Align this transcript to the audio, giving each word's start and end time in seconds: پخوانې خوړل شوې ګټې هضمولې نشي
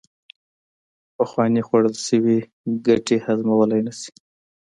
پخوانې 1.15 1.61
خوړل 1.67 1.95
شوې 2.07 2.37
ګټې 2.87 3.17
هضمولې 3.25 3.79
نشي 3.87 4.11